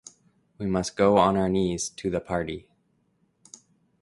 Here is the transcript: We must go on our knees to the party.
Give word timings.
We 0.57 0.65
must 0.65 0.95
go 0.97 1.19
on 1.19 1.37
our 1.37 1.47
knees 1.47 1.89
to 1.91 2.09
the 2.09 2.19
party. 2.19 2.67